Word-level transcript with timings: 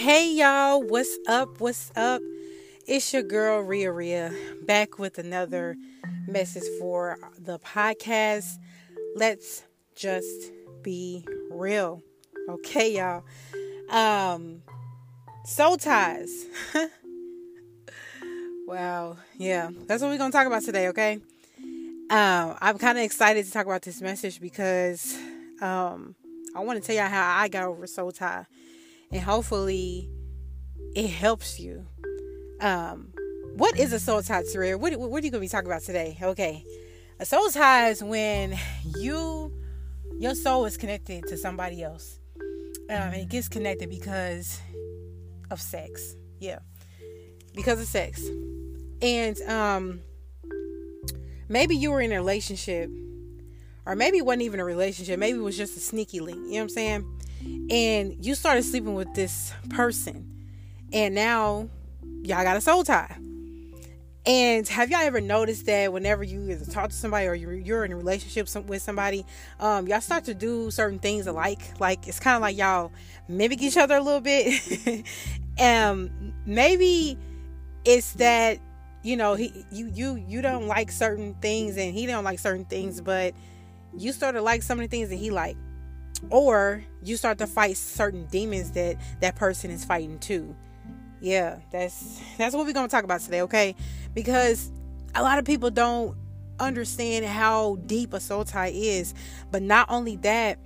Hey 0.00 0.32
y'all, 0.32 0.82
what's 0.82 1.18
up? 1.28 1.60
What's 1.60 1.92
up? 1.94 2.22
It's 2.86 3.12
your 3.12 3.22
girl 3.22 3.60
Ria 3.60 3.92
Ria 3.92 4.32
back 4.62 4.98
with 4.98 5.18
another 5.18 5.76
message 6.26 6.62
for 6.78 7.18
the 7.38 7.58
podcast. 7.58 8.46
Let's 9.14 9.62
just 9.94 10.52
be 10.80 11.26
real. 11.50 12.02
Okay, 12.48 12.96
y'all. 12.96 13.24
Um 13.90 14.62
soul 15.44 15.76
ties. 15.76 16.46
wow, 18.66 19.18
yeah. 19.36 19.68
That's 19.86 20.00
what 20.00 20.08
we're 20.08 20.16
gonna 20.16 20.32
talk 20.32 20.46
about 20.46 20.62
today, 20.62 20.88
okay? 20.88 21.18
Um, 22.08 22.56
I'm 22.58 22.78
kind 22.78 22.96
of 22.96 23.04
excited 23.04 23.44
to 23.44 23.52
talk 23.52 23.66
about 23.66 23.82
this 23.82 24.00
message 24.00 24.40
because 24.40 25.14
um 25.60 26.14
I 26.56 26.60
want 26.60 26.80
to 26.80 26.86
tell 26.86 26.96
y'all 26.96 27.10
how 27.10 27.38
I 27.38 27.48
got 27.48 27.64
over 27.64 27.86
soul 27.86 28.12
tie 28.12 28.46
and 29.12 29.22
hopefully 29.22 30.08
it 30.94 31.08
helps 31.08 31.58
you. 31.58 31.86
Um, 32.60 33.12
what 33.54 33.78
is 33.78 33.92
a 33.92 33.98
soul 33.98 34.22
tie? 34.22 34.42
What, 34.74 34.96
what, 34.96 35.10
what 35.10 35.22
are 35.22 35.24
you 35.24 35.30
going 35.30 35.32
to 35.32 35.40
be 35.40 35.48
talking 35.48 35.68
about 35.68 35.82
today? 35.82 36.16
Okay. 36.22 36.64
A 37.18 37.24
soul 37.24 37.48
tie 37.50 37.90
is 37.90 38.02
when 38.02 38.56
you, 38.96 39.52
your 40.18 40.34
soul 40.34 40.64
is 40.64 40.76
connected 40.76 41.26
to 41.28 41.36
somebody 41.36 41.82
else. 41.82 42.18
Um, 42.88 42.96
and 42.96 43.16
it 43.16 43.28
gets 43.28 43.48
connected 43.48 43.90
because 43.90 44.60
of 45.50 45.60
sex. 45.60 46.16
Yeah. 46.38 46.60
Because 47.54 47.80
of 47.80 47.86
sex. 47.86 48.22
And 49.02 49.40
um, 49.42 50.00
maybe 51.48 51.76
you 51.76 51.90
were 51.90 52.00
in 52.00 52.12
a 52.12 52.16
relationship, 52.16 52.90
or 53.86 53.96
maybe 53.96 54.18
it 54.18 54.24
wasn't 54.24 54.42
even 54.42 54.60
a 54.60 54.64
relationship. 54.64 55.18
Maybe 55.18 55.38
it 55.38 55.42
was 55.42 55.56
just 55.56 55.76
a 55.76 55.80
sneaky 55.80 56.20
link. 56.20 56.38
You 56.38 56.44
know 56.44 56.56
what 56.56 56.62
I'm 56.62 56.68
saying? 56.68 57.19
And 57.70 58.24
you 58.24 58.34
started 58.34 58.62
sleeping 58.64 58.94
with 58.94 59.12
this 59.14 59.52
person 59.70 60.26
and 60.92 61.14
now 61.14 61.68
y'all 62.22 62.42
got 62.42 62.56
a 62.56 62.60
soul 62.60 62.84
tie. 62.84 63.16
And 64.26 64.68
have 64.68 64.90
y'all 64.90 65.00
ever 65.00 65.20
noticed 65.20 65.64
that 65.66 65.92
whenever 65.92 66.22
you 66.22 66.50
either 66.50 66.70
talk 66.70 66.90
to 66.90 66.94
somebody 66.94 67.26
or 67.26 67.34
you're, 67.34 67.54
you're 67.54 67.84
in 67.86 67.92
a 67.92 67.96
relationship 67.96 68.48
with 68.66 68.82
somebody 68.82 69.24
um, 69.58 69.88
y'all 69.88 70.02
start 70.02 70.24
to 70.24 70.34
do 70.34 70.70
certain 70.70 70.98
things 70.98 71.26
alike? 71.26 71.80
Like 71.80 72.06
it's 72.06 72.20
kind 72.20 72.36
of 72.36 72.42
like 72.42 72.56
y'all 72.56 72.92
mimic 73.28 73.62
each 73.62 73.76
other 73.76 73.96
a 73.96 74.02
little 74.02 74.20
bit. 74.20 75.06
Um 75.58 76.32
maybe 76.46 77.18
it's 77.84 78.14
that 78.14 78.58
you 79.02 79.16
know 79.16 79.34
he 79.34 79.64
you 79.70 79.90
you 79.92 80.24
you 80.26 80.40
don't 80.42 80.66
like 80.66 80.90
certain 80.90 81.34
things 81.34 81.76
and 81.76 81.94
he 81.94 82.06
don't 82.06 82.24
like 82.24 82.38
certain 82.38 82.64
things 82.64 83.00
but 83.00 83.34
you 83.94 84.12
of 84.22 84.42
like 84.42 84.62
some 84.62 84.78
of 84.78 84.84
the 84.84 84.88
things 84.88 85.08
that 85.10 85.16
he 85.16 85.30
like 85.30 85.56
or 86.28 86.84
you 87.02 87.16
start 87.16 87.38
to 87.38 87.46
fight 87.46 87.76
certain 87.76 88.26
demons 88.26 88.72
that 88.72 88.96
that 89.20 89.36
person 89.36 89.70
is 89.70 89.84
fighting 89.84 90.18
too. 90.18 90.54
Yeah 91.20 91.58
that's 91.70 92.20
that's 92.36 92.54
what 92.54 92.66
we're 92.66 92.72
gonna 92.72 92.88
talk 92.88 93.04
about 93.04 93.20
today 93.20 93.42
okay? 93.42 93.74
Because 94.14 94.70
a 95.14 95.22
lot 95.22 95.38
of 95.38 95.44
people 95.44 95.70
don't 95.70 96.16
understand 96.58 97.24
how 97.24 97.76
deep 97.86 98.12
a 98.12 98.20
soul 98.20 98.44
tie 98.44 98.72
is. 98.74 99.14
But 99.50 99.62
not 99.62 99.90
only 99.90 100.16
that 100.16 100.58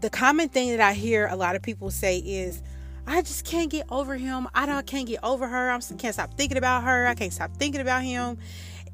the 0.00 0.10
common 0.10 0.48
thing 0.48 0.70
that 0.70 0.80
i 0.80 0.92
hear 0.92 1.26
a 1.28 1.36
lot 1.36 1.56
of 1.56 1.62
people 1.62 1.90
say 1.90 2.18
is 2.18 2.62
i 3.06 3.22
just 3.22 3.44
can't 3.44 3.70
get 3.70 3.86
over 3.90 4.16
him. 4.16 4.48
I 4.54 4.66
don't 4.66 4.86
can't 4.86 5.06
get 5.06 5.20
over 5.22 5.46
her. 5.46 5.70
I 5.70 5.78
can't 5.96 6.14
stop 6.14 6.34
thinking 6.34 6.58
about 6.58 6.82
her. 6.82 7.06
I 7.06 7.14
can't 7.14 7.32
stop 7.32 7.56
thinking 7.56 7.80
about 7.80 8.02
him. 8.02 8.38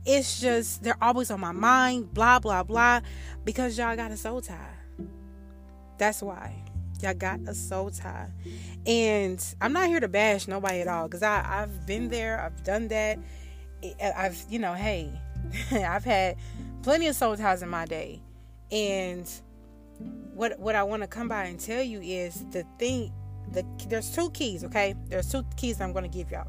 It's 0.05 0.40
just 0.40 0.83
they're 0.83 1.02
always 1.02 1.30
on 1.30 1.40
my 1.40 1.52
mind 1.52 2.12
blah 2.12 2.38
blah 2.38 2.62
blah 2.62 3.00
because 3.44 3.78
y'all 3.78 3.96
got 3.96 4.10
a 4.10 4.16
soul 4.16 4.40
tie 4.40 4.81
that's 5.98 6.22
why 6.22 6.62
y'all 7.02 7.14
got 7.14 7.40
a 7.46 7.54
soul 7.54 7.90
tie. 7.90 8.28
And 8.86 9.44
I'm 9.60 9.72
not 9.72 9.88
here 9.88 10.00
to 10.00 10.08
bash 10.08 10.48
nobody 10.48 10.80
at 10.80 10.89
all 10.89 11.08
because 11.08 11.22
I've 11.22 11.86
been 11.86 12.08
there, 12.08 12.40
I've 12.40 12.62
done 12.64 12.89
that. 12.89 13.18
I've, 14.00 14.42
you 14.48 14.58
know, 14.58 14.74
hey, 14.74 15.11
I've 15.72 16.05
had 16.05 16.36
plenty 16.83 17.08
of 17.08 17.17
soul 17.17 17.36
ties 17.36 17.62
in 17.62 17.68
my 17.68 17.84
day. 17.84 18.22
And 18.70 19.30
what 20.34 20.58
what 20.58 20.74
I 20.74 20.83
want 20.83 21.02
to 21.02 21.08
come 21.08 21.28
by 21.28 21.44
and 21.44 21.61
tell 21.61 21.83
you 21.83 22.00
is 22.00 22.44
the 22.50 22.64
thing 22.78 23.12
the 23.52 23.64
there's 23.88 24.14
two 24.14 24.30
keys, 24.30 24.64
okay? 24.64 24.94
There's 25.08 25.30
two 25.30 25.44
keys 25.56 25.80
I'm 25.80 25.92
going 25.92 26.08
to 26.08 26.17
give 26.17 26.30
y'all. 26.30 26.48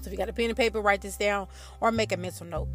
So 0.00 0.06
if 0.06 0.12
you 0.12 0.18
got 0.18 0.28
a 0.28 0.32
pen 0.32 0.46
and 0.46 0.56
paper, 0.56 0.80
write 0.80 1.02
this 1.02 1.16
down 1.16 1.48
or 1.80 1.92
make 1.92 2.12
a 2.12 2.16
mental 2.16 2.46
note. 2.46 2.68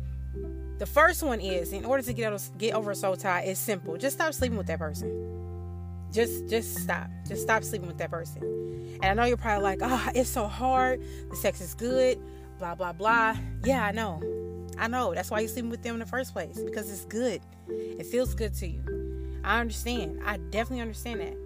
The 0.79 0.85
first 0.85 1.21
one 1.21 1.39
is 1.39 1.73
in 1.73 1.85
order 1.85 2.01
to 2.03 2.13
get 2.13 2.31
over, 2.31 2.43
get 2.57 2.73
over 2.73 2.91
a 2.91 2.95
soul 2.95 3.15
tie, 3.15 3.41
it's 3.41 3.59
simple. 3.59 3.97
Just 3.97 4.15
stop 4.15 4.33
sleeping 4.33 4.57
with 4.57 4.67
that 4.67 4.79
person 4.79 5.40
just 6.11 6.47
just 6.47 6.77
stop. 6.77 7.07
Just 7.27 7.43
stop 7.43 7.63
sleeping 7.63 7.87
with 7.87 7.97
that 7.97 8.11
person. 8.11 8.43
And 9.01 9.05
i 9.05 9.13
know 9.13 9.27
you're 9.27 9.37
probably 9.37 9.63
like 9.63 9.79
oh 9.81 10.09
it's 10.13 10.29
so 10.29 10.47
hard. 10.47 11.01
The 11.29 11.35
sex 11.35 11.61
is 11.61 11.73
good. 11.73 12.19
Blah 12.59 12.75
blah 12.75 12.93
blah. 12.93 13.37
Yeah 13.63 13.85
i 13.85 13.91
know. 13.91 14.21
I 14.77 14.87
know. 14.87 15.13
That's 15.13 15.29
why 15.29 15.39
you're 15.41 15.49
sleeping 15.49 15.69
with 15.69 15.83
them 15.83 15.95
in 15.95 15.99
the 15.99 16.05
first 16.05 16.33
place 16.33 16.59
because 16.59 16.91
it's 16.91 17.05
good. 17.05 17.41
It 17.67 18.05
feels 18.05 18.33
good 18.33 18.53
to 18.55 18.67
you. 18.67 19.39
I 19.43 19.59
understand. 19.59 20.21
I 20.25 20.37
definitely 20.37 20.81
understand 20.81 21.19
that. 21.21 21.37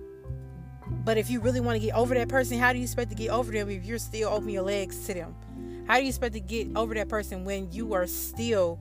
But 1.03 1.17
if 1.17 1.29
you 1.29 1.39
really 1.39 1.59
want 1.59 1.79
to 1.79 1.85
get 1.85 1.95
over 1.95 2.13
that 2.13 2.29
person 2.29 2.59
how 2.59 2.71
do 2.71 2.79
you 2.79 2.83
expect 2.83 3.09
to 3.09 3.15
get 3.15 3.29
over 3.29 3.51
them 3.51 3.69
if 3.69 3.85
you're 3.85 3.97
still 3.97 4.29
opening 4.29 4.55
your 4.55 4.63
legs 4.63 5.05
to 5.07 5.13
them? 5.13 5.35
How 5.87 5.97
do 5.97 6.01
you 6.01 6.09
expect 6.09 6.33
to 6.33 6.39
get 6.39 6.75
over 6.75 6.93
that 6.95 7.09
person 7.09 7.45
when 7.45 7.71
you 7.71 7.93
are 7.93 8.07
still 8.07 8.79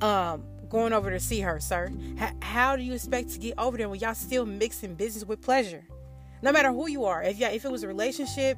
um 0.00 0.44
going 0.70 0.92
over 0.92 1.10
to 1.10 1.20
see 1.20 1.40
her, 1.40 1.60
sir. 1.60 1.92
H- 2.20 2.32
how 2.40 2.76
do 2.76 2.82
you 2.82 2.94
expect 2.94 3.30
to 3.30 3.38
get 3.38 3.54
over 3.58 3.76
there 3.76 3.88
when 3.88 4.00
y'all 4.00 4.14
still 4.14 4.46
mixing 4.46 4.94
business 4.94 5.24
with 5.24 5.42
pleasure? 5.42 5.84
No 6.42 6.52
matter 6.52 6.72
who 6.72 6.88
you 6.88 7.04
are, 7.04 7.22
if 7.22 7.38
y'all, 7.38 7.52
if 7.52 7.64
it 7.64 7.70
was 7.70 7.82
a 7.82 7.88
relationship 7.88 8.56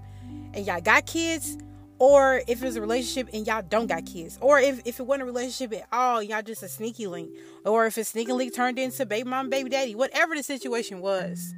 and 0.55 0.65
y'all 0.67 0.81
got 0.81 1.07
kids, 1.07 1.59
or 1.99 2.43
if 2.47 2.63
it 2.63 2.67
was 2.67 2.77
a 2.77 2.81
relationship 2.81 3.29
and 3.33 3.47
y'all 3.47 3.63
don't 3.69 3.87
got 3.87 4.07
kids, 4.07 4.39
or 4.41 4.61
if, 4.61 4.81
if 4.85 5.01
it 5.01 5.03
wasn't 5.05 5.23
a 5.23 5.27
relationship 5.27 5.73
at 5.73 5.89
all, 5.93 6.23
y'all 6.23 6.43
just 6.43 6.63
a 6.63 6.69
sneaky 6.69 7.07
link, 7.07 7.31
or 7.65 7.87
if 7.87 7.97
a 7.97 8.05
sneaky 8.05 8.33
link 8.33 8.55
turned 8.55 8.79
into 8.79 9.07
baby 9.07 9.29
mom, 9.29 9.49
baby 9.49 9.71
daddy, 9.71 9.95
whatever 9.95 10.35
the 10.35 10.43
situation 10.43 11.01
was, 11.01 11.55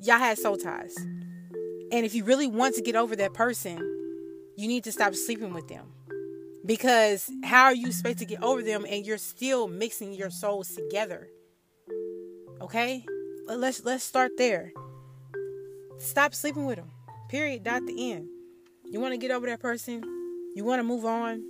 y'all 0.00 0.18
had 0.18 0.38
soul 0.38 0.56
ties. 0.56 0.94
And 1.92 2.04
if 2.04 2.14
you 2.14 2.24
really 2.24 2.48
want 2.48 2.74
to 2.74 2.82
get 2.82 2.96
over 2.96 3.16
that 3.16 3.34
person, 3.34 3.78
you 4.56 4.68
need 4.68 4.84
to 4.84 4.92
stop 4.92 5.14
sleeping 5.14 5.54
with 5.54 5.68
them. 5.68 5.86
Because 6.66 7.30
how 7.44 7.64
are 7.64 7.74
you 7.74 7.92
supposed 7.92 8.18
to 8.18 8.26
get 8.26 8.42
over 8.42 8.60
them 8.60 8.84
and 8.88 9.06
you're 9.06 9.18
still 9.18 9.68
mixing 9.68 10.12
your 10.12 10.30
souls 10.30 10.68
together? 10.70 11.28
Okay? 12.60 13.06
Let's 13.46 13.84
let's 13.84 14.02
start 14.02 14.32
there. 14.36 14.72
Stop 15.98 16.34
sleeping 16.34 16.66
with 16.66 16.76
them. 16.76 16.90
Period. 17.28 17.62
Dot 17.62 17.86
the 17.86 18.12
end. 18.12 18.28
You 18.84 19.00
want 19.00 19.14
to 19.14 19.18
get 19.18 19.30
over 19.30 19.46
that 19.46 19.60
person? 19.60 20.02
You 20.56 20.64
want 20.64 20.80
to 20.80 20.84
move 20.84 21.04
on? 21.04 21.44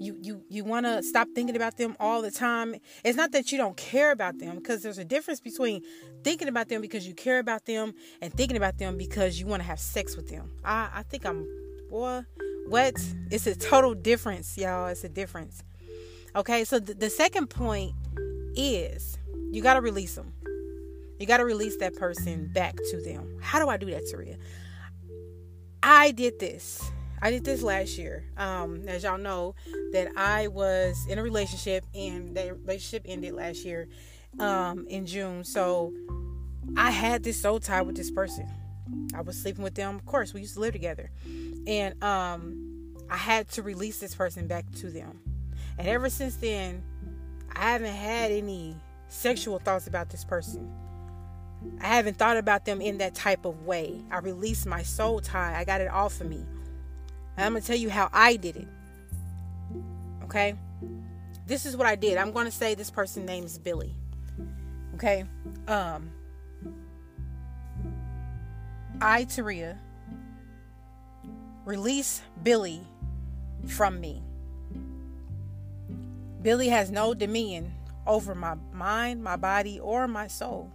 You 0.00 0.16
you 0.22 0.42
you 0.48 0.64
want 0.64 0.86
to 0.86 1.02
stop 1.02 1.28
thinking 1.34 1.54
about 1.54 1.76
them 1.76 1.94
all 2.00 2.22
the 2.22 2.30
time? 2.30 2.76
It's 3.04 3.16
not 3.16 3.32
that 3.32 3.52
you 3.52 3.58
don't 3.58 3.76
care 3.76 4.10
about 4.10 4.38
them 4.38 4.56
because 4.56 4.82
there's 4.82 4.96
a 4.96 5.04
difference 5.04 5.40
between 5.40 5.82
thinking 6.24 6.48
about 6.48 6.68
them 6.68 6.80
because 6.80 7.06
you 7.06 7.14
care 7.14 7.38
about 7.38 7.66
them 7.66 7.92
and 8.22 8.32
thinking 8.32 8.56
about 8.56 8.78
them 8.78 8.96
because 8.96 9.38
you 9.38 9.46
want 9.46 9.60
to 9.60 9.68
have 9.68 9.78
sex 9.78 10.16
with 10.16 10.30
them. 10.30 10.50
I 10.64 10.88
I 10.94 11.02
think 11.02 11.26
I'm 11.26 11.46
boy 11.90 12.24
what? 12.68 12.94
It's 13.30 13.46
a 13.46 13.54
total 13.54 13.94
difference, 13.94 14.56
y'all. 14.58 14.88
It's 14.88 15.04
a 15.04 15.08
difference. 15.08 15.62
Okay, 16.36 16.64
so 16.64 16.78
th- 16.78 16.98
the 16.98 17.10
second 17.10 17.48
point 17.48 17.94
is 18.54 19.18
you 19.50 19.62
got 19.62 19.74
to 19.74 19.80
release 19.80 20.14
them. 20.14 20.32
You 21.18 21.26
got 21.26 21.38
to 21.38 21.44
release 21.44 21.76
that 21.78 21.96
person 21.96 22.50
back 22.52 22.76
to 22.90 23.00
them. 23.00 23.38
How 23.40 23.58
do 23.58 23.68
I 23.68 23.76
do 23.76 23.90
that, 23.90 24.06
Saria? 24.06 24.36
I 25.82 26.10
did 26.12 26.38
this. 26.38 26.90
I 27.20 27.30
did 27.30 27.44
this 27.44 27.62
last 27.62 27.98
year. 27.98 28.24
Um, 28.36 28.86
as 28.86 29.02
y'all 29.02 29.18
know, 29.18 29.54
that 29.92 30.12
I 30.16 30.48
was 30.48 31.06
in 31.08 31.18
a 31.18 31.22
relationship 31.22 31.84
and 31.94 32.36
that 32.36 32.56
relationship 32.60 33.02
ended 33.06 33.32
last 33.32 33.64
year 33.64 33.88
um, 34.38 34.86
in 34.88 35.06
June. 35.06 35.42
So 35.42 35.92
I 36.76 36.90
had 36.90 37.24
this 37.24 37.40
soul 37.40 37.58
tie 37.58 37.82
with 37.82 37.96
this 37.96 38.10
person. 38.10 38.46
I 39.14 39.22
was 39.22 39.40
sleeping 39.40 39.64
with 39.64 39.74
them. 39.74 39.96
Of 39.96 40.06
course, 40.06 40.32
we 40.32 40.42
used 40.42 40.54
to 40.54 40.60
live 40.60 40.72
together 40.72 41.10
and 41.68 42.02
um, 42.02 42.96
I 43.10 43.18
had 43.18 43.48
to 43.50 43.62
release 43.62 44.00
this 44.00 44.14
person 44.14 44.46
back 44.46 44.64
to 44.76 44.90
them. 44.90 45.20
And 45.78 45.86
ever 45.86 46.08
since 46.08 46.36
then, 46.36 46.82
I 47.54 47.72
haven't 47.72 47.94
had 47.94 48.32
any 48.32 48.74
sexual 49.08 49.58
thoughts 49.58 49.86
about 49.86 50.08
this 50.08 50.24
person. 50.24 50.72
I 51.80 51.88
haven't 51.88 52.16
thought 52.16 52.38
about 52.38 52.64
them 52.64 52.80
in 52.80 52.98
that 52.98 53.14
type 53.14 53.44
of 53.44 53.66
way. 53.66 54.00
I 54.10 54.18
released 54.18 54.66
my 54.66 54.82
soul 54.82 55.20
tie. 55.20 55.58
I 55.58 55.64
got 55.64 55.82
it 55.82 55.90
off 55.90 56.20
of 56.22 56.28
me. 56.28 56.44
And 57.36 57.46
I'm 57.46 57.52
going 57.52 57.60
to 57.62 57.66
tell 57.66 57.76
you 57.76 57.90
how 57.90 58.08
I 58.14 58.36
did 58.36 58.56
it. 58.56 58.68
Okay? 60.24 60.54
This 61.46 61.66
is 61.66 61.76
what 61.76 61.86
I 61.86 61.96
did. 61.96 62.16
I'm 62.16 62.32
going 62.32 62.46
to 62.46 62.52
say 62.52 62.74
this 62.74 62.90
person's 62.90 63.26
name 63.26 63.44
is 63.44 63.58
Billy. 63.58 63.92
Okay? 64.94 65.24
Um 65.66 66.10
I 69.00 69.24
Taria 69.26 69.78
Release 71.68 72.22
Billy 72.42 72.80
from 73.66 74.00
me. 74.00 74.22
Billy 76.40 76.68
has 76.68 76.90
no 76.90 77.12
dominion 77.12 77.74
over 78.06 78.34
my 78.34 78.54
mind, 78.72 79.22
my 79.22 79.36
body, 79.36 79.78
or 79.78 80.08
my 80.08 80.28
soul. 80.28 80.72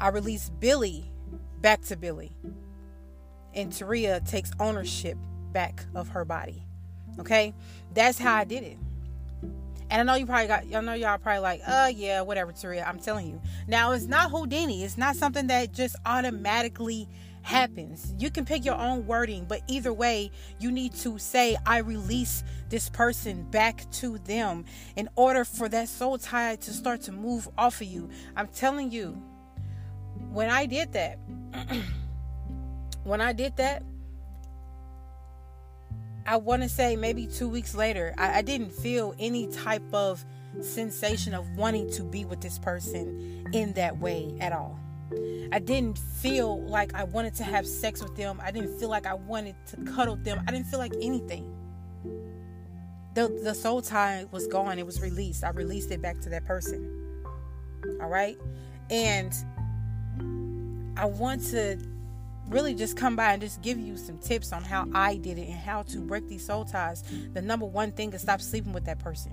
I 0.00 0.08
release 0.08 0.50
Billy 0.58 1.08
back 1.60 1.82
to 1.82 1.96
Billy. 1.96 2.32
and 3.54 3.72
Taria 3.72 4.28
takes 4.28 4.50
ownership 4.58 5.16
back 5.52 5.84
of 5.94 6.08
her 6.08 6.24
body. 6.24 6.64
Okay? 7.20 7.54
That's 7.94 8.18
how 8.18 8.34
I 8.34 8.42
did 8.42 8.64
it. 8.64 8.76
And 9.88 10.00
I 10.00 10.02
know 10.02 10.18
you 10.18 10.26
probably 10.26 10.48
got, 10.48 10.64
I 10.74 10.80
know 10.80 10.94
y'all 10.94 11.16
probably 11.18 11.42
like, 11.42 11.60
uh, 11.64 11.92
yeah, 11.94 12.22
whatever, 12.22 12.52
Taria. 12.52 12.84
I'm 12.84 12.98
telling 12.98 13.28
you. 13.28 13.40
Now, 13.68 13.92
it's 13.92 14.06
not 14.06 14.32
Houdini. 14.32 14.82
It's 14.82 14.98
not 14.98 15.14
something 15.14 15.46
that 15.46 15.72
just 15.72 15.94
automatically 16.04 17.08
happens. 17.46 18.12
You 18.18 18.28
can 18.28 18.44
pick 18.44 18.64
your 18.64 18.74
own 18.74 19.06
wording, 19.06 19.44
but 19.44 19.62
either 19.68 19.92
way, 19.92 20.32
you 20.58 20.72
need 20.72 20.92
to 20.96 21.16
say, 21.16 21.56
I 21.64 21.78
release 21.78 22.42
this 22.70 22.88
person 22.88 23.44
back 23.44 23.88
to 23.92 24.18
them 24.18 24.64
in 24.96 25.08
order 25.14 25.44
for 25.44 25.68
that 25.68 25.88
soul 25.88 26.18
tie 26.18 26.56
to 26.56 26.72
start 26.72 27.02
to 27.02 27.12
move 27.12 27.48
off 27.56 27.80
of 27.80 27.86
you. 27.86 28.10
I'm 28.34 28.48
telling 28.48 28.90
you, 28.90 29.22
when 30.32 30.50
I 30.50 30.66
did 30.66 30.92
that, 30.94 31.20
when 33.04 33.20
I 33.20 33.32
did 33.32 33.56
that, 33.58 33.84
I 36.26 36.38
want 36.38 36.62
to 36.64 36.68
say 36.68 36.96
maybe 36.96 37.28
two 37.28 37.48
weeks 37.48 37.76
later, 37.76 38.12
I, 38.18 38.38
I, 38.38 38.42
didn't 38.42 38.72
feel 38.72 39.14
any 39.20 39.46
type 39.46 39.84
of 39.92 40.24
sensation 40.60 41.32
of 41.32 41.48
wanting 41.50 41.88
to 41.92 42.02
be 42.02 42.24
with 42.24 42.40
this 42.40 42.58
person 42.58 43.48
in 43.52 43.72
that 43.74 43.98
way 44.00 44.36
at 44.40 44.52
all. 44.52 44.80
I 45.52 45.58
didn't 45.58 45.98
feel 45.98 46.60
like 46.66 46.94
I 46.94 47.04
wanted 47.04 47.34
to 47.36 47.44
have 47.44 47.66
sex 47.66 48.02
with 48.02 48.16
them. 48.16 48.40
I 48.42 48.50
didn't 48.50 48.78
feel 48.78 48.88
like 48.88 49.06
I 49.06 49.14
wanted 49.14 49.54
to 49.68 49.76
cuddle 49.84 50.16
them. 50.16 50.42
I 50.46 50.50
didn't 50.50 50.66
feel 50.66 50.78
like 50.78 50.92
anything. 51.00 51.52
The 53.14 53.28
the 53.42 53.54
soul 53.54 53.80
tie 53.80 54.26
was 54.30 54.46
gone. 54.46 54.78
It 54.78 54.86
was 54.86 55.00
released. 55.00 55.44
I 55.44 55.50
released 55.50 55.90
it 55.90 56.02
back 56.02 56.20
to 56.20 56.28
that 56.30 56.44
person. 56.44 57.24
All 58.00 58.08
right? 58.08 58.36
And 58.90 59.32
I 60.96 61.06
want 61.06 61.42
to 61.50 61.78
really 62.48 62.74
just 62.74 62.96
come 62.96 63.16
by 63.16 63.32
and 63.32 63.42
just 63.42 63.62
give 63.62 63.78
you 63.78 63.96
some 63.96 64.18
tips 64.18 64.52
on 64.52 64.62
how 64.62 64.86
I 64.94 65.16
did 65.16 65.38
it 65.38 65.48
and 65.48 65.58
how 65.58 65.82
to 65.82 65.98
break 65.98 66.28
these 66.28 66.44
soul 66.44 66.64
ties. 66.64 67.02
The 67.32 67.42
number 67.42 67.66
one 67.66 67.92
thing 67.92 68.12
is 68.12 68.22
stop 68.22 68.40
sleeping 68.40 68.72
with 68.72 68.84
that 68.86 68.98
person. 68.98 69.32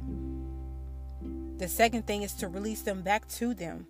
The 1.57 1.67
second 1.67 2.07
thing 2.07 2.23
is 2.23 2.33
to 2.35 2.47
release 2.47 2.81
them 2.81 3.01
back 3.01 3.27
to 3.29 3.53
them 3.53 3.87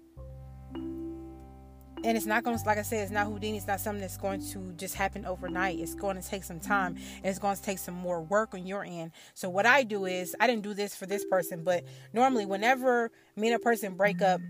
and 2.04 2.18
it's 2.18 2.26
not 2.26 2.44
going 2.44 2.58
to 2.58 2.66
like 2.66 2.78
i 2.78 2.82
said 2.82 3.02
it's 3.02 3.12
not 3.12 3.26
houdini 3.26 3.58
it's 3.58 3.68
not 3.68 3.80
something 3.80 4.02
that's 4.02 4.18
going 4.18 4.42
to 4.42 4.74
just 4.78 4.96
happen 4.96 5.26
overnight 5.26 5.80
it's 5.80 5.96
going 5.96 6.20
to 6.20 6.28
take 6.28 6.44
some 6.44 6.60
time 6.60 6.96
and 7.18 7.26
it's 7.26 7.40
going 7.40 7.56
to 7.56 7.62
take 7.62 7.80
some 7.80 7.94
more 7.94 8.22
work 8.22 8.54
on 8.54 8.66
your 8.68 8.84
end 8.84 9.12
so 9.34 9.50
what 9.50 9.66
i 9.66 9.84
do 9.84 10.06
is 10.06 10.36
i 10.40 10.48
didn't 10.48 10.64
do 10.64 10.74
this 10.74 10.96
for 10.96 11.06
this 11.06 11.26
person 11.26 11.64
but 11.64 11.84
normally 12.14 12.46
whenever 12.46 13.12
me 13.36 13.48
and 13.48 13.56
a 13.56 13.60
person 13.60 13.96
break 13.96 14.22
up 14.22 14.42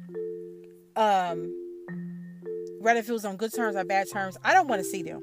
um 0.95 1.51
whether 2.79 2.99
if 2.99 3.07
it 3.07 3.13
was 3.13 3.25
on 3.25 3.37
good 3.37 3.53
terms 3.53 3.75
or 3.75 3.83
bad 3.83 4.07
terms 4.11 4.37
i 4.43 4.53
don't 4.53 4.67
want 4.67 4.79
to 4.79 4.85
see 4.85 5.03
them 5.03 5.21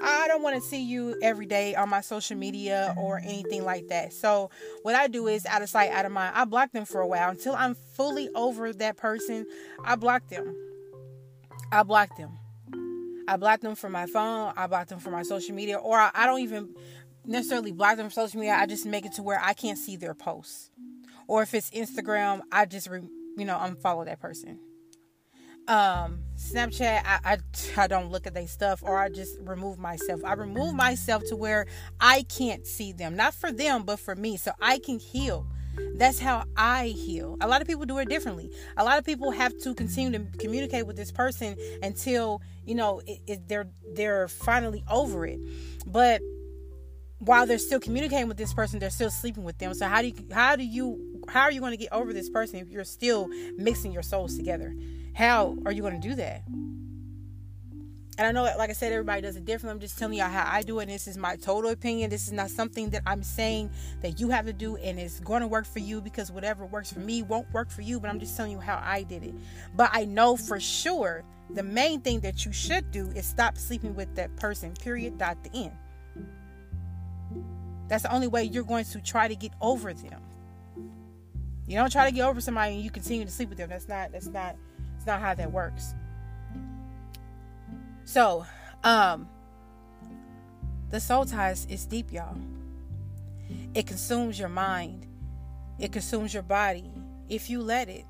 I 0.00 0.26
don't 0.26 0.42
want 0.42 0.56
to 0.56 0.60
see 0.60 0.82
you 0.82 1.16
every 1.22 1.46
day 1.46 1.74
on 1.76 1.88
my 1.88 2.00
social 2.00 2.36
media 2.36 2.94
or 2.98 3.18
anything 3.18 3.64
like 3.64 3.88
that. 3.88 4.12
So, 4.12 4.50
what 4.82 4.94
I 4.96 5.06
do 5.06 5.28
is 5.28 5.46
out 5.46 5.62
of 5.62 5.68
sight, 5.68 5.90
out 5.92 6.04
of 6.04 6.10
mind. 6.10 6.32
I 6.34 6.44
block 6.44 6.72
them 6.72 6.84
for 6.84 7.00
a 7.00 7.06
while 7.06 7.30
until 7.30 7.54
I'm 7.54 7.76
fully 7.94 8.28
over 8.34 8.72
that 8.72 8.96
person. 8.96 9.46
I 9.84 9.94
block 9.94 10.28
them. 10.28 10.54
I 11.74 11.82
block 11.82 12.16
them. 12.16 12.38
I 13.26 13.36
block 13.36 13.60
them 13.60 13.74
from 13.74 13.90
my 13.90 14.06
phone. 14.06 14.52
I 14.56 14.68
block 14.68 14.86
them 14.86 15.00
from 15.00 15.12
my 15.12 15.24
social 15.24 15.56
media, 15.56 15.76
or 15.76 15.98
I, 15.98 16.12
I 16.14 16.26
don't 16.26 16.38
even 16.38 16.72
necessarily 17.26 17.72
block 17.72 17.96
them 17.96 18.06
from 18.06 18.12
social 18.12 18.38
media. 18.38 18.54
I 18.54 18.66
just 18.66 18.86
make 18.86 19.04
it 19.04 19.14
to 19.14 19.24
where 19.24 19.40
I 19.42 19.54
can't 19.54 19.76
see 19.76 19.96
their 19.96 20.14
posts. 20.14 20.70
Or 21.26 21.42
if 21.42 21.52
it's 21.52 21.70
Instagram, 21.70 22.42
I 22.52 22.66
just 22.66 22.88
re, 22.88 23.00
you 23.36 23.44
know 23.44 23.56
unfollow 23.56 24.04
that 24.04 24.20
person. 24.20 24.60
Um, 25.66 26.20
Snapchat, 26.36 27.02
I, 27.04 27.18
I 27.24 27.38
I 27.82 27.86
don't 27.88 28.12
look 28.12 28.28
at 28.28 28.34
their 28.34 28.46
stuff, 28.46 28.80
or 28.84 28.96
I 28.96 29.08
just 29.08 29.36
remove 29.40 29.76
myself. 29.76 30.20
I 30.24 30.34
remove 30.34 30.74
myself 30.74 31.24
to 31.30 31.36
where 31.36 31.66
I 31.98 32.22
can't 32.22 32.68
see 32.68 32.92
them, 32.92 33.16
not 33.16 33.34
for 33.34 33.50
them, 33.50 33.82
but 33.82 33.98
for 33.98 34.14
me, 34.14 34.36
so 34.36 34.52
I 34.62 34.78
can 34.78 35.00
heal. 35.00 35.44
That's 35.96 36.18
how 36.18 36.44
I 36.56 36.88
heal. 36.88 37.36
A 37.40 37.48
lot 37.48 37.60
of 37.60 37.68
people 37.68 37.84
do 37.84 37.98
it 37.98 38.08
differently. 38.08 38.50
A 38.76 38.84
lot 38.84 38.98
of 38.98 39.04
people 39.04 39.30
have 39.30 39.56
to 39.62 39.74
continue 39.74 40.18
to 40.18 40.38
communicate 40.38 40.86
with 40.86 40.96
this 40.96 41.12
person 41.12 41.56
until 41.82 42.42
you 42.64 42.74
know 42.74 43.00
it, 43.06 43.20
it, 43.26 43.48
they're 43.48 43.68
they're 43.94 44.28
finally 44.28 44.84
over 44.90 45.26
it. 45.26 45.38
But 45.86 46.20
while 47.18 47.46
they're 47.46 47.58
still 47.58 47.80
communicating 47.80 48.28
with 48.28 48.36
this 48.36 48.52
person, 48.52 48.78
they're 48.78 48.90
still 48.90 49.10
sleeping 49.10 49.44
with 49.44 49.58
them. 49.58 49.72
So 49.74 49.86
how 49.86 50.02
do 50.02 50.08
you 50.08 50.14
how 50.32 50.56
do 50.56 50.64
you 50.64 51.22
how 51.28 51.42
are 51.42 51.52
you 51.52 51.60
going 51.60 51.72
to 51.72 51.78
get 51.78 51.92
over 51.92 52.12
this 52.12 52.28
person 52.28 52.58
if 52.58 52.68
you're 52.68 52.84
still 52.84 53.28
mixing 53.56 53.92
your 53.92 54.02
souls 54.02 54.36
together? 54.36 54.74
How 55.14 55.56
are 55.64 55.72
you 55.72 55.82
going 55.82 56.00
to 56.00 56.08
do 56.08 56.14
that? 56.16 56.42
And 58.16 58.26
I 58.28 58.32
know, 58.32 58.44
like 58.56 58.70
I 58.70 58.74
said, 58.74 58.92
everybody 58.92 59.22
does 59.22 59.36
it 59.36 59.44
differently. 59.44 59.74
I'm 59.74 59.80
just 59.80 59.98
telling 59.98 60.16
y'all 60.16 60.28
how 60.28 60.48
I 60.48 60.62
do 60.62 60.78
it. 60.78 60.82
And 60.82 60.92
this 60.92 61.08
is 61.08 61.16
my 61.16 61.34
total 61.34 61.70
opinion. 61.70 62.10
This 62.10 62.26
is 62.26 62.32
not 62.32 62.48
something 62.48 62.90
that 62.90 63.02
I'm 63.06 63.24
saying 63.24 63.70
that 64.02 64.20
you 64.20 64.30
have 64.30 64.46
to 64.46 64.52
do 64.52 64.76
and 64.76 65.00
it's 65.00 65.18
going 65.20 65.40
to 65.40 65.48
work 65.48 65.66
for 65.66 65.80
you 65.80 66.00
because 66.00 66.30
whatever 66.30 66.64
works 66.64 66.92
for 66.92 67.00
me 67.00 67.22
won't 67.22 67.52
work 67.52 67.70
for 67.70 67.82
you. 67.82 67.98
But 67.98 68.10
I'm 68.10 68.20
just 68.20 68.36
telling 68.36 68.52
you 68.52 68.60
how 68.60 68.80
I 68.84 69.02
did 69.02 69.24
it. 69.24 69.34
But 69.74 69.90
I 69.92 70.04
know 70.04 70.36
for 70.36 70.60
sure 70.60 71.24
the 71.50 71.64
main 71.64 72.00
thing 72.02 72.20
that 72.20 72.44
you 72.44 72.52
should 72.52 72.90
do 72.92 73.08
is 73.16 73.26
stop 73.26 73.58
sleeping 73.58 73.96
with 73.96 74.14
that 74.14 74.34
person, 74.36 74.74
period, 74.74 75.18
dot, 75.18 75.42
the 75.42 75.50
end. 75.52 75.72
That's 77.88 78.04
the 78.04 78.12
only 78.14 78.28
way 78.28 78.44
you're 78.44 78.62
going 78.62 78.84
to 78.86 79.00
try 79.00 79.26
to 79.26 79.34
get 79.34 79.52
over 79.60 79.92
them. 79.92 80.20
You 81.66 81.76
don't 81.76 81.90
try 81.90 82.08
to 82.08 82.14
get 82.14 82.26
over 82.26 82.40
somebody 82.40 82.74
and 82.74 82.84
you 82.84 82.90
continue 82.90 83.24
to 83.24 83.30
sleep 83.30 83.48
with 83.48 83.58
them. 83.58 83.70
That's 83.70 83.88
not, 83.88 84.12
that's 84.12 84.28
not, 84.28 84.56
it's 84.96 85.06
not 85.06 85.20
how 85.20 85.34
that 85.34 85.50
works. 85.50 85.94
So, 88.04 88.46
um, 88.82 89.28
the 90.90 91.00
soul 91.00 91.24
ties 91.24 91.66
is 91.68 91.86
deep, 91.86 92.12
y'all. 92.12 92.36
It 93.74 93.86
consumes 93.86 94.38
your 94.38 94.48
mind, 94.48 95.06
it 95.78 95.92
consumes 95.92 96.32
your 96.32 96.42
body 96.42 96.90
if 97.28 97.50
you 97.50 97.60
let 97.60 97.88
it. 97.88 98.04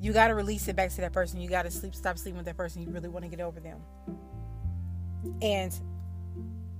You 0.00 0.12
got 0.12 0.28
to 0.28 0.34
release 0.34 0.68
it 0.68 0.76
back 0.76 0.90
to 0.90 1.00
that 1.00 1.12
person. 1.12 1.40
You 1.40 1.48
got 1.48 1.62
to 1.62 1.70
sleep, 1.70 1.94
stop 1.94 2.18
sleeping 2.18 2.36
with 2.36 2.46
that 2.46 2.56
person. 2.56 2.82
You 2.82 2.90
really 2.90 3.08
want 3.08 3.24
to 3.24 3.28
get 3.30 3.40
over 3.40 3.58
them. 3.58 3.78
And 5.40 5.72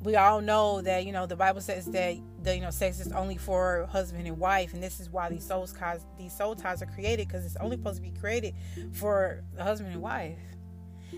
we 0.03 0.17
all 0.17 0.43
know 0.43 0.83
that 0.83 1.07
you 1.07 1.13
know 1.13 1.27
the 1.27 1.37
Bible 1.37 1.63
says 1.63 1.87
that 1.87 2.17
the 2.43 2.55
you 2.55 2.61
know 2.61 2.71
sex 2.71 3.01
is 3.01 3.11
only 3.13 3.37
for 3.37 3.89
husband 3.91 4.27
and 4.27 4.39
wife, 4.39 4.75
and 4.75 4.83
this 4.83 5.01
is 5.01 5.09
why 5.09 5.31
these 5.31 5.47
soul 5.47 5.67
ties 5.67 6.05
these 6.19 6.37
soul 6.37 6.55
ties 6.55 6.83
are 6.83 6.87
created 6.87 7.27
because 7.27 7.47
it's 7.47 7.57
only 7.57 7.77
supposed 7.77 7.97
to 7.97 8.03
be 8.03 8.11
created 8.19 8.55
for 8.93 9.43
the 9.55 9.63
husband 9.63 9.93
and 9.93 10.03
wife. 10.03 10.39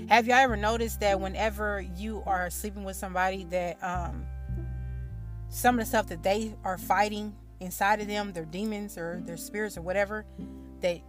Have 0.08 0.26
y'all 0.26 0.36
ever 0.36 0.56
noticed 0.56 1.00
that 1.00 1.20
whenever 1.20 1.80
you 1.96 2.22
are 2.26 2.50
sleeping 2.50 2.84
with 2.84 2.96
somebody 2.96 3.44
that 3.50 3.82
um 3.82 4.24
some 5.48 5.78
of 5.78 5.84
the 5.84 5.88
stuff 5.88 6.08
that 6.08 6.22
they 6.22 6.54
are 6.64 6.78
fighting 6.78 7.34
inside 7.60 8.00
of 8.00 8.08
them, 8.08 8.32
their 8.32 8.44
demons 8.44 8.98
or 8.98 9.22
their 9.24 9.36
spirits 9.36 9.76
or 9.76 9.82
whatever, 9.82 10.24
that 10.80 11.00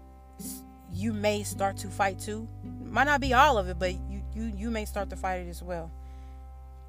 you 0.94 1.14
may 1.14 1.44
start 1.44 1.78
to 1.78 1.88
fight 1.90 2.20
too. 2.20 2.48
Might 2.84 3.06
not 3.06 3.22
be 3.22 3.34
all 3.34 3.58
of 3.58 3.68
it, 3.68 3.78
but 3.78 3.94
you 4.10 4.22
you 4.36 4.54
you 4.56 4.72
may 4.72 4.86
start 4.86 5.10
to 5.10 5.16
fight 5.16 5.42
it 5.42 5.50
as 5.50 5.62
well. 5.62 5.92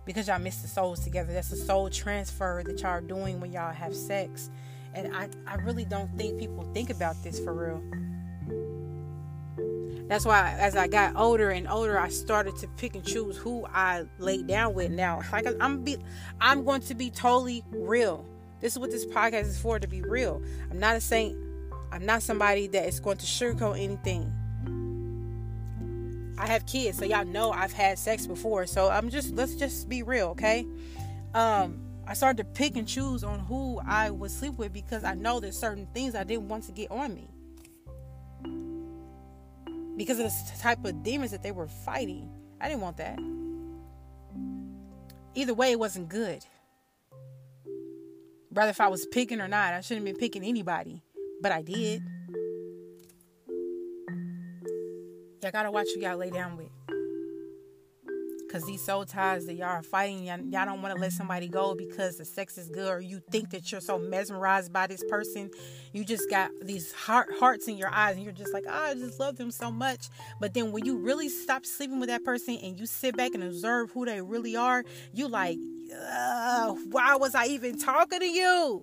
Because 0.04 0.28
y'all 0.28 0.38
miss 0.38 0.62
the 0.62 0.68
souls 0.68 1.00
together. 1.00 1.32
That's 1.32 1.52
a 1.52 1.56
soul 1.56 1.90
transfer 1.90 2.62
that 2.64 2.80
y'all 2.80 2.90
are 2.90 3.00
doing 3.02 3.40
when 3.40 3.52
y'all 3.52 3.74
have 3.74 3.94
sex. 3.94 4.50
And 4.94 5.14
I, 5.14 5.28
I 5.46 5.56
really 5.56 5.84
don't 5.84 6.10
think 6.16 6.38
people 6.38 6.64
think 6.72 6.88
about 6.88 7.22
this 7.22 7.38
for 7.38 7.52
real. 7.52 7.82
That's 10.08 10.24
why 10.24 10.56
as 10.58 10.74
I 10.74 10.88
got 10.88 11.16
older 11.16 11.50
and 11.50 11.68
older, 11.68 11.98
I 11.98 12.08
started 12.08 12.56
to 12.56 12.68
pick 12.78 12.94
and 12.94 13.04
choose 13.04 13.36
who 13.36 13.66
I 13.66 14.06
laid 14.18 14.46
down 14.46 14.72
with. 14.72 14.90
Now, 14.90 15.20
like 15.30 15.46
I'm 15.60 15.84
be, 15.84 15.98
I'm 16.40 16.64
going 16.64 16.80
to 16.82 16.94
be 16.94 17.10
totally 17.10 17.62
real. 17.70 18.24
This 18.60 18.72
is 18.72 18.78
what 18.78 18.90
this 18.90 19.04
podcast 19.04 19.44
is 19.44 19.60
for—to 19.60 19.86
be 19.86 20.00
real. 20.00 20.42
I'm 20.70 20.78
not 20.78 20.96
a 20.96 21.00
saint. 21.00 21.36
I'm 21.92 22.06
not 22.06 22.22
somebody 22.22 22.68
that 22.68 22.86
is 22.88 23.00
going 23.00 23.18
to 23.18 23.26
sugarcoat 23.26 23.78
anything. 23.78 24.32
I 26.38 26.46
have 26.46 26.64
kids, 26.66 26.98
so 26.98 27.04
y'all 27.04 27.26
know 27.26 27.50
I've 27.50 27.72
had 27.72 27.98
sex 27.98 28.26
before. 28.26 28.66
So 28.66 28.88
I'm 28.88 29.10
just 29.10 29.34
let's 29.34 29.56
just 29.56 29.90
be 29.90 30.02
real, 30.02 30.28
okay? 30.28 30.66
Um, 31.34 31.80
I 32.06 32.14
started 32.14 32.38
to 32.38 32.44
pick 32.44 32.76
and 32.76 32.88
choose 32.88 33.22
on 33.22 33.40
who 33.40 33.78
I 33.86 34.08
would 34.08 34.30
sleep 34.30 34.56
with 34.56 34.72
because 34.72 35.04
I 35.04 35.12
know 35.12 35.38
there's 35.38 35.58
certain 35.58 35.86
things 35.92 36.14
I 36.14 36.24
didn't 36.24 36.48
want 36.48 36.64
to 36.64 36.72
get 36.72 36.90
on 36.90 37.14
me 37.14 37.28
because 39.98 40.20
of 40.20 40.26
the 40.26 40.62
type 40.62 40.84
of 40.84 41.02
demons 41.02 41.32
that 41.32 41.42
they 41.42 41.50
were 41.50 41.66
fighting. 41.66 42.30
I 42.60 42.68
didn't 42.68 42.80
want 42.80 42.96
that. 42.98 43.18
Either 45.34 45.52
way, 45.52 45.72
it 45.72 45.78
wasn't 45.78 46.08
good. 46.08 46.44
Rather, 48.52 48.70
if 48.70 48.80
I 48.80 48.88
was 48.88 49.06
picking 49.06 49.40
or 49.40 49.48
not, 49.48 49.74
I 49.74 49.80
shouldn't 49.80 50.06
have 50.06 50.14
been 50.14 50.20
picking 50.20 50.44
anybody, 50.44 51.02
but 51.42 51.50
I 51.50 51.62
did. 51.62 52.02
Y'all 55.42 55.52
gotta 55.52 55.70
watch 55.70 55.88
who 55.94 56.00
y'all 56.00 56.16
lay 56.16 56.30
down 56.30 56.56
with. 56.56 56.70
Cause 58.50 58.64
these 58.64 58.82
soul 58.82 59.04
ties 59.04 59.44
that 59.44 59.54
y'all 59.54 59.66
are 59.68 59.82
fighting, 59.82 60.24
y'all, 60.24 60.40
y'all 60.40 60.64
don't 60.64 60.80
want 60.80 60.94
to 60.94 61.00
let 61.00 61.12
somebody 61.12 61.48
go 61.48 61.74
because 61.74 62.16
the 62.16 62.24
sex 62.24 62.56
is 62.56 62.70
good, 62.70 62.88
or 62.88 62.98
you 62.98 63.20
think 63.30 63.50
that 63.50 63.70
you're 63.70 63.82
so 63.82 63.98
mesmerized 63.98 64.72
by 64.72 64.86
this 64.86 65.04
person. 65.04 65.50
You 65.92 66.02
just 66.02 66.30
got 66.30 66.50
these 66.62 66.90
heart 66.92 67.28
hearts 67.38 67.68
in 67.68 67.76
your 67.76 67.90
eyes, 67.90 68.16
and 68.16 68.24
you're 68.24 68.32
just 68.32 68.54
like, 68.54 68.64
oh, 68.66 68.72
I 68.72 68.94
just 68.94 69.20
love 69.20 69.36
them 69.36 69.50
so 69.50 69.70
much. 69.70 70.08
But 70.40 70.54
then 70.54 70.72
when 70.72 70.86
you 70.86 70.96
really 70.96 71.28
stop 71.28 71.66
sleeping 71.66 72.00
with 72.00 72.08
that 72.08 72.24
person 72.24 72.58
and 72.62 72.80
you 72.80 72.86
sit 72.86 73.18
back 73.18 73.34
and 73.34 73.44
observe 73.44 73.90
who 73.90 74.06
they 74.06 74.22
really 74.22 74.56
are, 74.56 74.82
you 75.12 75.28
like, 75.28 75.58
why 76.90 77.16
was 77.16 77.34
I 77.34 77.46
even 77.46 77.78
talking 77.78 78.20
to 78.20 78.26
you? 78.26 78.82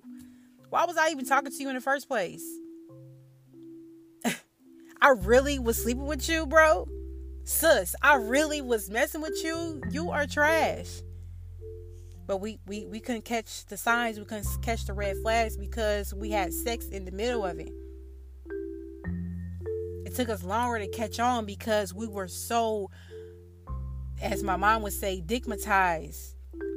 Why 0.70 0.84
was 0.84 0.96
I 0.96 1.10
even 1.10 1.26
talking 1.26 1.50
to 1.50 1.58
you 1.62 1.68
in 1.70 1.74
the 1.74 1.80
first 1.80 2.06
place? 2.06 2.44
I 5.00 5.08
really 5.08 5.58
was 5.58 5.82
sleeping 5.82 6.06
with 6.06 6.28
you, 6.28 6.46
bro 6.46 6.86
sis, 7.46 7.94
I 8.02 8.16
really 8.16 8.60
was 8.60 8.90
messing 8.90 9.22
with 9.22 9.42
you. 9.42 9.80
You 9.90 10.10
are 10.10 10.26
trash. 10.26 11.00
But 12.26 12.38
we, 12.38 12.58
we, 12.66 12.84
we 12.86 12.98
couldn't 12.98 13.24
catch 13.24 13.64
the 13.66 13.76
signs, 13.76 14.18
we 14.18 14.24
couldn't 14.24 14.48
catch 14.60 14.84
the 14.84 14.92
red 14.92 15.16
flags 15.22 15.56
because 15.56 16.12
we 16.12 16.30
had 16.30 16.52
sex 16.52 16.86
in 16.86 17.04
the 17.04 17.12
middle 17.12 17.44
of 17.44 17.60
it. 17.60 17.72
It 20.04 20.14
took 20.16 20.28
us 20.28 20.42
longer 20.42 20.80
to 20.80 20.88
catch 20.88 21.20
on 21.20 21.46
because 21.46 21.94
we 21.94 22.08
were 22.08 22.26
so, 22.26 22.90
as 24.20 24.42
my 24.42 24.56
mom 24.56 24.82
would 24.82 24.92
say, 24.92 25.22
dickmatized 25.24 26.34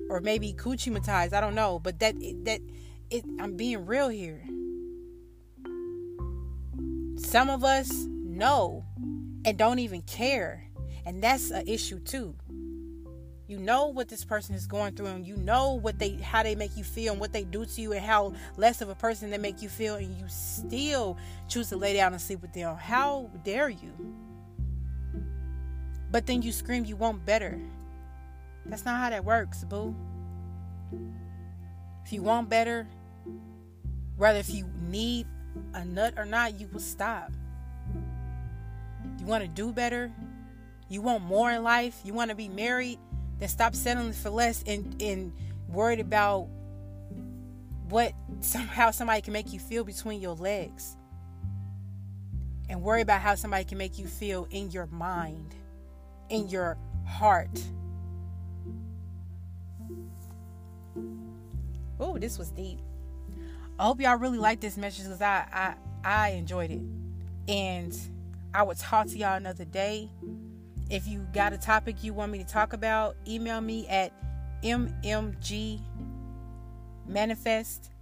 or 0.10 0.20
maybe 0.20 0.54
coochie 0.54 1.34
I 1.34 1.42
don't 1.42 1.56
know. 1.56 1.80
But 1.80 2.00
that 2.00 2.16
that 2.44 2.62
it 3.10 3.24
I'm 3.40 3.56
being 3.56 3.86
real 3.86 4.10
here. 4.10 4.44
Some 7.18 7.50
of 7.50 7.64
us 7.64 7.92
know 8.08 8.86
and 9.46 9.58
don't 9.58 9.80
even 9.80 10.02
care. 10.04 10.64
And 11.06 11.22
that's 11.24 11.52
an 11.52 11.68
issue 11.68 12.00
too. 12.00 12.36
You 13.48 13.58
know 13.58 13.88
what 13.88 14.10
this 14.10 14.24
person 14.24 14.54
is 14.54 14.68
going 14.68 14.94
through 14.94 15.08
and 15.08 15.26
you 15.26 15.36
know 15.36 15.74
what 15.74 15.98
they 15.98 16.12
how 16.22 16.44
they 16.44 16.54
make 16.54 16.78
you 16.78 16.84
feel 16.84 17.14
and 17.14 17.20
what 17.20 17.34
they 17.34 17.44
do 17.44 17.66
to 17.66 17.82
you 17.82 17.94
and 17.94 18.06
how 18.06 18.34
less 18.58 18.82
of 18.82 18.90
a 18.90 18.96
person 18.96 19.32
they 19.32 19.40
make 19.40 19.64
you 19.64 19.70
feel 19.70 19.96
and 19.96 20.16
you 20.20 20.26
still 20.28 21.18
choose 21.48 21.70
to 21.70 21.76
lay 21.76 21.96
down 21.96 22.14
and 22.14 22.22
sleep 22.22 22.44
with 22.44 22.54
them. 22.54 22.76
How 22.76 23.32
dare 23.44 23.70
you? 23.70 23.92
But 26.12 26.28
then 26.28 26.44
you 26.44 26.52
scream 26.52 26.86
you 26.86 26.96
want 26.96 27.26
better. 27.26 27.60
That's 28.68 28.86
not 28.86 29.00
how 29.00 29.10
that 29.10 29.26
works, 29.26 29.64
boo. 29.64 29.96
If 32.06 32.14
you 32.14 32.22
want 32.22 32.50
better, 32.50 32.88
whether 34.16 34.38
if 34.38 34.52
you 34.52 34.70
need 34.82 35.26
a 35.74 35.86
nut 35.86 36.14
or 36.18 36.26
not, 36.26 36.60
you 36.60 36.68
will 36.68 36.80
stop. 36.80 37.32
Want 39.30 39.44
to 39.44 39.48
do 39.48 39.72
better? 39.72 40.12
You 40.88 41.04
want 41.04 41.24
more 41.24 41.52
in 41.52 41.62
life? 41.62 42.02
You 42.04 42.16
want 42.16 42.32
to 42.32 42.36
be 42.36 42.48
married? 42.48 42.98
Then 43.38 43.48
stop 43.48 43.76
settling 43.76 44.12
for 44.12 44.32
less 44.32 44.64
and, 44.66 45.00
and 45.00 45.32
worried 45.68 46.00
about 46.00 46.48
what 47.90 48.14
somehow 48.40 48.90
somebody 48.92 49.22
can 49.22 49.32
make 49.32 49.54
you 49.54 49.60
feel 49.60 49.84
between 49.84 50.20
your 50.20 50.34
legs. 50.34 50.98
And 52.70 52.82
worry 52.82 53.02
about 53.02 53.22
how 53.22 53.36
somebody 53.36 53.66
can 53.66 53.78
make 53.78 54.00
you 54.00 54.08
feel 54.08 54.48
in 54.50 54.72
your 54.72 54.88
mind, 54.88 55.54
in 56.30 56.50
your 56.50 56.80
heart. 57.06 57.64
Oh, 62.00 62.18
this 62.18 62.40
was 62.40 62.50
deep. 62.50 62.80
I 63.78 63.84
hope 63.84 64.02
y'all 64.02 64.18
really 64.18 64.40
like 64.40 64.60
this 64.60 64.76
message 64.76 65.04
because 65.04 65.22
I, 65.22 65.46
I 65.54 65.76
I 66.04 66.30
enjoyed 66.30 66.72
it. 66.72 66.82
And 67.48 67.96
I 68.54 68.64
will 68.64 68.76
talk 68.76 69.08
to 69.08 69.18
y'all 69.18 69.36
another 69.36 69.66
day. 69.66 70.10
If 70.90 71.08
you 71.08 71.26
got 71.34 71.54
a 71.54 71.58
topic 71.58 72.04
you 72.04 72.14
want 72.14 72.32
me 72.32 72.40
to 72.40 72.46
talk 72.46 72.74
about, 72.74 73.16
email 73.28 73.62
me 73.62 73.88
at 73.88 74.12
mmgmanifest 74.64 75.82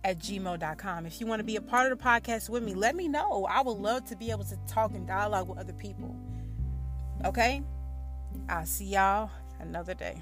at 0.04 0.20
gmail.com. 0.20 1.06
If 1.06 1.20
you 1.20 1.28
want 1.28 1.40
to 1.42 1.44
be 1.44 1.58
a 1.58 1.62
part 1.62 1.92
of 1.92 1.98
the 1.98 2.04
podcast 2.04 2.50
with 2.50 2.64
me, 2.64 2.74
let 2.74 2.96
me 2.96 3.10
know. 3.10 3.46
I 3.50 3.62
would 3.62 3.78
love 3.78 4.06
to 4.06 4.16
be 4.16 4.32
able 4.32 4.46
to 4.46 4.58
talk 4.68 4.92
and 4.96 5.06
dialogue 5.06 5.50
with 5.50 5.58
other 5.58 5.74
people. 5.74 6.16
Okay? 7.26 7.62
I'll 8.48 8.66
see 8.66 8.86
y'all 8.86 9.30
another 9.60 9.94
day. 9.94 10.22